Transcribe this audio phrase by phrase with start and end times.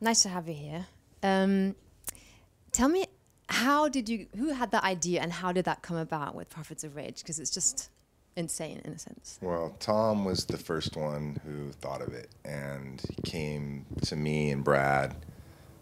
[0.00, 0.86] Nice to have you here.
[1.22, 1.74] Um,
[2.72, 3.06] tell me,
[3.48, 4.26] how did you?
[4.36, 7.18] Who had that idea, and how did that come about with Prophets of Rage?
[7.18, 7.90] Because it's just
[8.36, 9.38] insane in a sense.
[9.42, 14.50] Well, Tom was the first one who thought of it, and he came to me
[14.50, 15.16] and Brad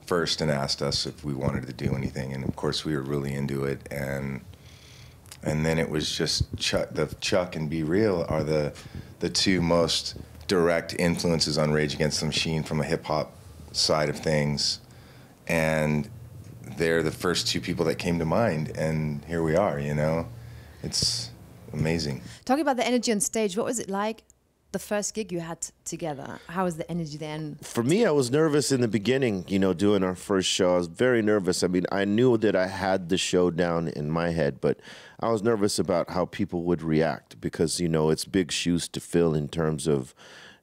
[0.07, 3.03] first and asked us if we wanted to do anything, and of course we were
[3.03, 4.41] really into it, and
[5.43, 8.73] and then it was just Chuck, the Chuck and B-Real are the
[9.21, 10.17] the two most
[10.49, 13.38] direct influences on Rage Against the Machine from a hip hop
[13.79, 14.81] side of things,
[15.47, 16.09] and
[16.77, 19.79] they're the first two people that came to mind, and here we are.
[19.79, 20.29] You know,
[20.83, 21.31] it's
[21.73, 22.23] amazing.
[22.45, 24.23] Talking about the energy on stage, what was it like?
[24.71, 27.57] The first gig you had together, how was the energy then?
[27.63, 30.75] For me, I was nervous in the beginning, you know, doing our first show.
[30.75, 31.65] I was very nervous.
[31.65, 34.79] I mean, I knew that I had the show down in my head, but
[35.21, 39.01] I was nervous about how people would react because, you know, it's big shoes to
[39.01, 40.15] fill in terms of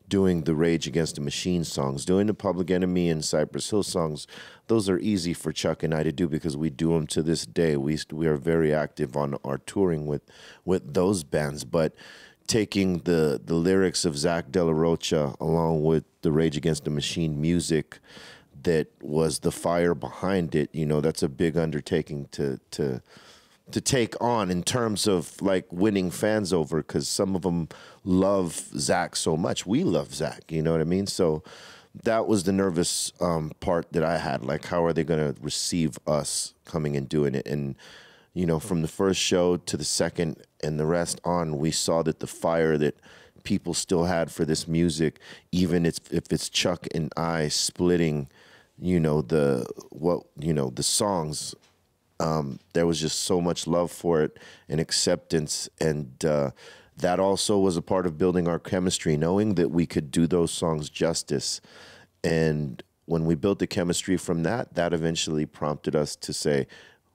[0.07, 4.27] doing the Rage Against the Machine songs, doing the Public Enemy and Cypress Hill songs,
[4.67, 7.45] those are easy for Chuck and I to do because we do them to this
[7.45, 7.77] day.
[7.77, 10.23] We we are very active on our touring with
[10.63, 11.93] with those bands, but
[12.47, 16.91] taking the the lyrics of Zach De La Rocha along with the Rage Against the
[16.91, 17.99] Machine music
[18.63, 23.01] that was the fire behind it, you know, that's a big undertaking to to
[23.71, 27.67] to take on in terms of like winning fans over because some of them
[28.03, 29.65] love Zach so much.
[29.65, 31.07] We love Zach, you know what I mean?
[31.07, 31.43] So
[32.03, 34.43] that was the nervous um, part that I had.
[34.43, 37.47] Like, how are they going to receive us coming and doing it?
[37.47, 37.75] And,
[38.33, 42.03] you know, from the first show to the second and the rest on, we saw
[42.03, 42.99] that the fire that
[43.43, 45.19] people still had for this music,
[45.51, 48.27] even if, if it's Chuck and I splitting,
[48.77, 51.55] you know, the, what, you know, the songs
[52.19, 54.37] um, there was just so much love for it
[54.69, 55.69] and acceptance.
[55.79, 56.51] And uh,
[56.97, 60.51] that also was a part of building our chemistry knowing that we could do those
[60.51, 61.61] songs justice.
[62.23, 66.67] And when we built the chemistry from that that eventually prompted us to say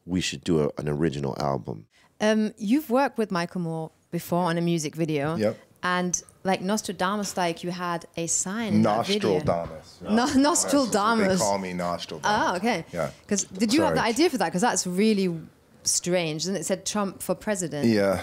[0.07, 1.87] we should do a, an original album.
[2.21, 5.37] Um, you've worked with michael moore before on a music video.
[5.37, 5.59] Yep.
[5.83, 8.83] And like nostradamus like you had a sign.
[8.83, 9.99] Nostradamus.
[10.03, 11.39] No, Nostradamus.
[11.39, 12.25] They call me Nostradamus.
[12.25, 12.85] Oh, okay.
[12.93, 13.11] Yeah.
[13.23, 14.47] Because did you have the idea for that?
[14.47, 15.39] Because that's really
[15.83, 16.47] strange.
[16.47, 17.87] And it said Trump for president.
[17.87, 18.23] Yeah.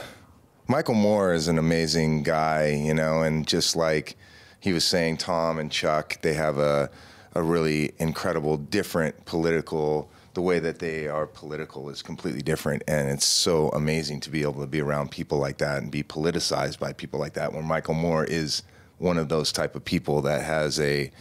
[0.68, 4.18] Michael Moore is an amazing guy, you know, and just like
[4.60, 6.90] he was saying, Tom and Chuck, they have a,
[7.36, 12.84] a really incredible, different political, the way that they are political is completely different.
[12.88, 16.04] And it's so amazing to be able to be around people like that and be
[16.04, 18.62] politicized by people like that when Michael Moore is
[19.00, 21.12] one of those type of people that has a,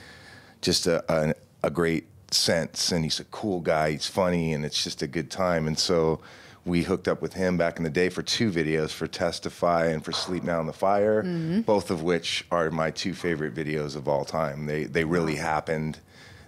[0.60, 4.84] just a, a, a great sense and he's a cool guy he's funny and it's
[4.84, 5.66] just a good time.
[5.66, 6.20] And so
[6.66, 10.04] we hooked up with him back in the day for two videos for testify and
[10.04, 11.62] for sleep now in the fire mm-hmm.
[11.62, 14.66] both of which are my two favorite videos of all time.
[14.66, 16.00] They they really happened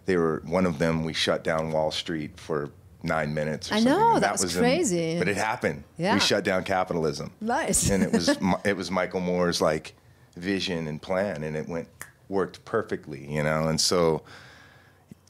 [0.09, 2.71] they were one of them we shut down wall street for
[3.03, 5.19] nine minutes or I something, know, and that was in- crazy.
[5.19, 6.15] but it happened Yeah.
[6.15, 7.91] we shut down capitalism Nice.
[7.91, 8.29] and it was
[8.65, 9.93] it was Michael Moore's like
[10.35, 11.89] vision and plan, and it went
[12.29, 13.69] worked perfectly, you know.
[13.69, 14.23] And so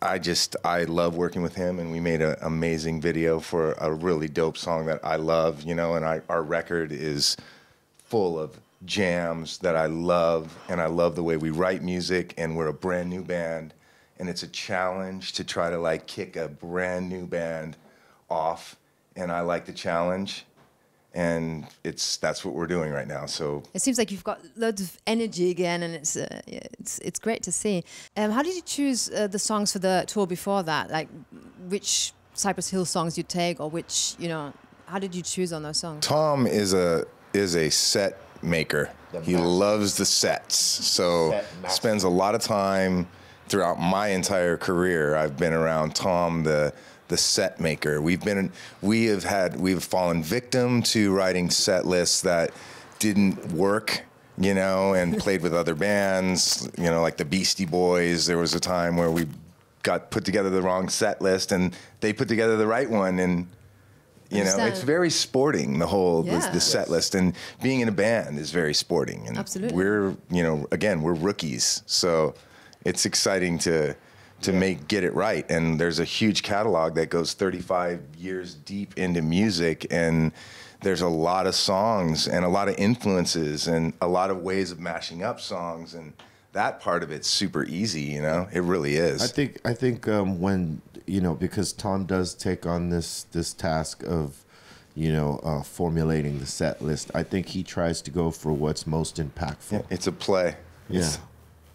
[0.00, 3.92] I just I love working with him, and we made an amazing video for a
[3.92, 5.94] really dope song that I love, you know.
[5.94, 7.36] And I, our record is
[7.96, 12.56] full of jams that I love, and I love the way we write music, and
[12.56, 13.74] we're a brand new band,
[14.18, 17.76] and it's a challenge to try to like kick a brand new band
[18.28, 18.76] off,
[19.16, 20.44] and I like the challenge,
[21.14, 23.26] and it's that's what we're doing right now.
[23.26, 27.18] So It seems like you've got loads of energy again, and it's uh, it's it's
[27.18, 27.84] great to see.
[28.16, 30.90] Um, how did you choose uh, the songs for the tour before that?
[30.90, 31.08] Like,
[31.68, 34.52] which Cypress Hill songs you take, or which you know?
[34.86, 36.06] How did you choose on those songs?
[36.06, 38.90] Tom is a is a set maker.
[39.22, 40.56] He loves the sets.
[40.56, 43.06] So Set spends a lot of time
[43.48, 45.16] throughout my entire career.
[45.16, 46.72] I've been around Tom the
[47.08, 48.00] the set maker.
[48.02, 52.50] We've been we have had we've fallen victim to writing set lists that
[52.98, 54.02] didn't work,
[54.36, 58.26] you know, and played with other bands, you know, like the Beastie Boys.
[58.26, 59.26] There was a time where we
[59.82, 63.46] got put together the wrong set list and they put together the right one and
[64.30, 66.50] you know, it's very sporting the whole the, Yeah.
[66.50, 69.26] the set list, and being in a band is very sporting.
[69.26, 69.74] And Absolutely.
[69.74, 72.34] we're you know again we're rookies, so
[72.84, 73.94] it's exciting to
[74.40, 75.50] to make get it right.
[75.50, 80.30] And there's a huge catalog that goes 35 years deep into music, and
[80.82, 84.70] there's a lot of songs and a lot of influences and a lot of ways
[84.70, 86.12] of mashing up songs and.
[86.52, 88.48] That part of it's super easy, you know.
[88.50, 89.22] It really is.
[89.22, 93.52] I think I think um, when you know because Tom does take on this this
[93.52, 94.44] task of
[94.94, 97.10] you know uh, formulating the set list.
[97.14, 99.84] I think he tries to go for what's most impactful.
[99.90, 100.56] It's a play.
[100.88, 101.00] Yeah.
[101.00, 101.18] It's-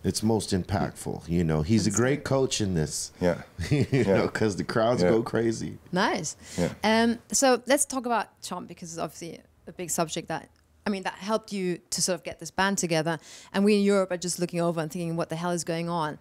[0.03, 1.27] it's most impactful.
[1.29, 3.11] You know, he's a great coach in this.
[3.21, 3.41] Yeah.
[3.69, 4.03] you Yeah.
[4.03, 5.09] know, because the crowds Yeah.
[5.09, 5.77] go crazy.
[5.91, 6.35] Nice.
[6.57, 6.73] Yeah.
[6.83, 10.49] Um, so let's talk about Trump because it's obviously a big subject that
[10.85, 13.17] I mean that helped you to sort of get this band together.
[13.53, 15.87] And we in Europe are just looking over and thinking, what the hell is going
[15.89, 16.19] on?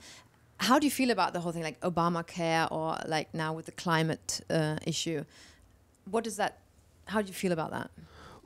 [0.58, 3.73] How do you feel about the whole thing, like Obamacare or like now with the
[3.73, 5.25] climate uh, issue?
[6.08, 6.58] What does that?
[7.06, 7.90] How do you feel about that?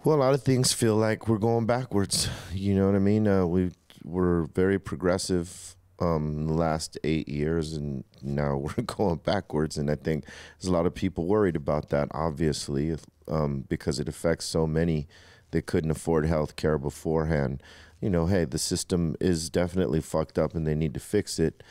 [0.04, 2.28] Well, a lot of things feel like we're going backwards.
[2.54, 3.28] You know what I mean?
[3.28, 3.72] Uh, we
[4.06, 9.76] were very progressive um, the last eight years, and now we're going backwards.
[9.76, 12.96] And I think there's a lot of people worried about that, obviously,
[13.28, 15.06] um, because it affects so many
[15.50, 17.62] that couldn't afford health care beforehand.
[18.00, 21.62] You know, hey, the system is definitely fucked up, and they need to fix it.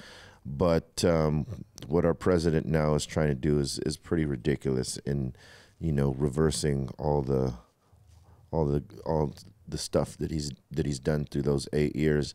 [0.46, 1.46] But um,
[1.88, 5.34] what our president now is trying to do is is pretty ridiculous in,
[5.80, 7.54] you know, reversing all the
[8.52, 9.34] all the all
[9.68, 12.34] the stuff that he's that he's done through those eight years,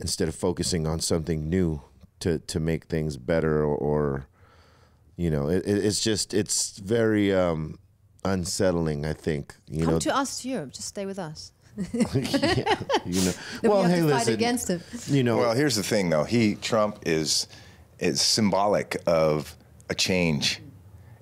[0.00, 1.82] instead of focusing on something new
[2.20, 4.26] to to make things better or, or
[5.16, 7.78] you know, it, it- it's just it's very um,
[8.24, 9.04] unsettling.
[9.04, 9.98] I think you Come know.
[10.00, 10.72] to us to Europe.
[10.72, 11.52] Just stay with us.
[11.92, 13.32] yeah, you know.
[13.62, 14.34] Then well, we have hey, to fight listen.
[14.34, 14.80] against him.
[15.06, 16.24] You know, Well, here's the thing, though.
[16.24, 17.48] He Trump is
[17.98, 19.56] is symbolic of
[19.90, 20.60] a change,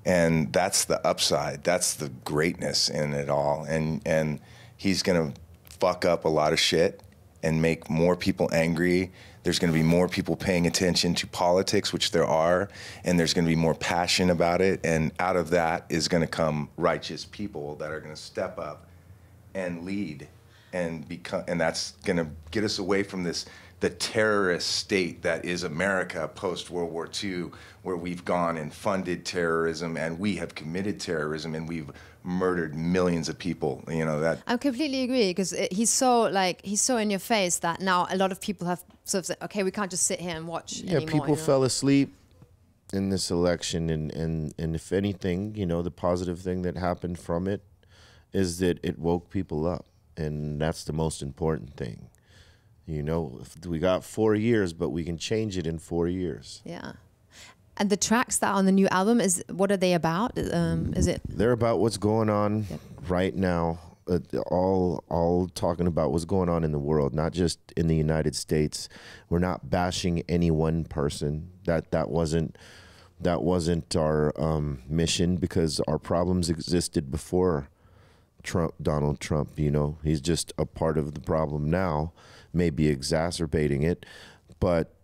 [0.05, 1.65] and that's the upside.
[1.65, 3.65] That's the greatness in it all.
[3.65, 4.41] And and
[4.82, 5.32] he's gonna
[5.79, 7.00] fuck up a lot of shit
[7.44, 9.12] and make more people angry.
[9.44, 12.69] There's going to be more people paying attention to politics, which there are,
[13.02, 14.79] and there's going to be more passion about it.
[14.84, 18.61] And out of that is going to come righteous people that are going to step
[18.61, 18.87] up
[19.55, 20.29] and lead
[20.73, 23.46] and become and that's going to get us away from this
[23.82, 27.50] the terrorist state that is America post World War II
[27.82, 31.90] where we've gone and funded terrorism and we have committed terrorism and we've
[32.25, 36.81] murdered millions of people you know that I completely agree because he's so like he's
[36.81, 39.62] so in your face that now a lot of people have sort of said, okay,
[39.62, 41.12] we can't just sit here and watch yeah, anymore.
[41.12, 41.43] people you know?
[41.43, 42.14] fell asleep
[42.93, 47.19] in this election, and, and, and if anything, you know, the positive thing that happened
[47.19, 47.62] from it
[48.32, 49.87] is that it woke people up,
[50.17, 52.08] and that's the most important thing.
[52.87, 56.62] You know, we got four years, but we can change it in four years.
[56.64, 56.93] Yeah.
[57.76, 60.32] And the tracks that are on the new album is what are they about?
[60.52, 62.67] Um, is it They're about what's going on
[63.08, 63.79] right now.
[64.08, 64.19] Uh,
[64.49, 68.34] all all talking about what's going on in the world, not just in the United
[68.34, 68.88] States.
[69.31, 71.50] We're not bashing any one person.
[71.64, 72.58] That that wasn't
[73.20, 77.69] that wasn't our um, mission because our problems existed before
[78.43, 79.59] Trump, Donald Trump.
[79.59, 82.12] You know, he's just a part of the problem now,
[82.53, 84.06] maybe exacerbating it,
[84.61, 84.94] but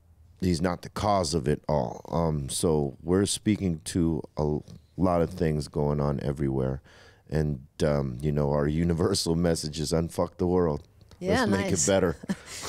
[0.40, 2.05] he's not the cause of it all.
[2.08, 4.58] Um, so we're speaking to a
[4.96, 6.82] lot of things going on everywhere,
[7.31, 10.82] and um, you know, our universal message is unfuck the world.
[11.20, 12.17] Yeah, Let's make it better.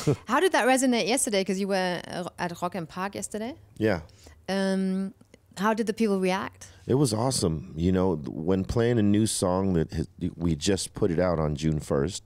[0.25, 1.41] how did that resonate yesterday?
[1.41, 2.01] Because you were
[2.39, 3.53] at Rock im Park yesterday.
[3.77, 4.01] Yeah.
[4.47, 5.13] Um,
[5.57, 6.67] how did the people react?
[6.89, 7.71] It was awesome.
[7.77, 11.55] You know, when playing a new song that has, we just put it out on
[11.55, 12.21] June 1st,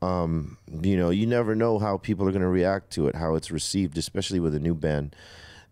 [0.00, 3.34] um, you know, you never know how people are going to react to it, how
[3.34, 5.14] it's received, especially with a new band.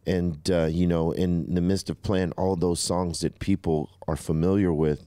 [0.07, 4.17] And, uh, you know, in the midst of playing all those songs that people are
[4.17, 5.07] familiar with,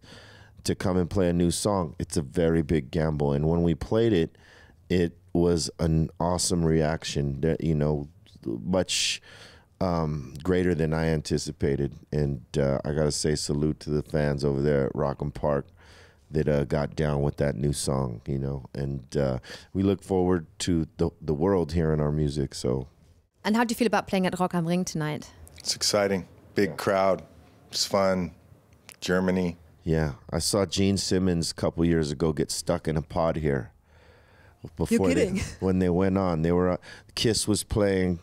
[0.64, 3.34] to come and play a new song, it's a very big gamble.
[3.34, 4.36] And when we played it,
[4.90, 8.10] it was an awesome reaction that, you know,
[8.46, 9.22] much
[9.82, 11.96] um, greater than I anticipated.
[12.12, 15.32] And uh, I got to say, salute to the fans over there at Rock im
[15.32, 15.68] Park
[16.30, 18.66] that uh, got down with that new song, you know.
[18.74, 19.40] And uh,
[19.74, 22.54] we look forward to the, the world hearing our music.
[22.54, 22.88] So,
[23.44, 25.32] And how do you feel about playing at Rock am Ring tonight?
[25.58, 27.22] it's exciting big crowd
[27.70, 28.32] it's fun
[29.00, 33.38] Germany yeah, I saw Gene Simmons a couple years ago get stuck in a pod
[33.38, 33.72] here.
[34.78, 35.36] Before kidding.
[35.36, 36.78] They, when they went on, they were uh,
[37.16, 38.20] Kiss was playing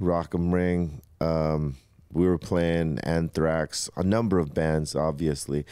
[0.00, 1.02] Rock am Ring.
[1.20, 1.76] Um,
[2.12, 5.64] we were playing Anthrax, a number of bands, obviously,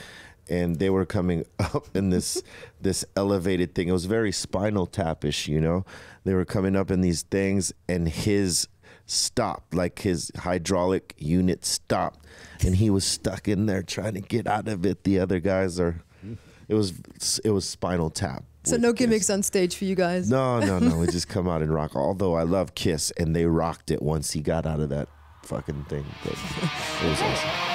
[0.49, 2.43] and they were coming up in this
[2.81, 3.89] this elevated thing.
[3.89, 5.85] It was very Spinal Tapish, you know.
[6.25, 8.69] They were coming up in these things, and his
[9.07, 12.27] stopped, like his hydraulic unit stopped,
[12.65, 15.05] and he was stuck in there trying to get out of it.
[15.05, 16.03] The other guys are.
[16.69, 16.93] It was
[17.45, 18.45] it was Spinal Tap.
[18.65, 19.07] So no Kiss.
[19.07, 20.31] gimmicks on stage for you guys.
[20.31, 20.99] No, no, no.
[20.99, 21.95] we just come out and rock.
[21.97, 25.09] Although I love Kiss, and they rocked it once he got out of that
[25.45, 26.05] fucking thing.
[26.25, 27.51] But it was awesome.